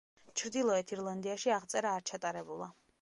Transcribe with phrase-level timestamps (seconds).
[0.41, 2.73] ჩრდილოეთ ირლანდიაში აღწერა არ ჩატარებულა.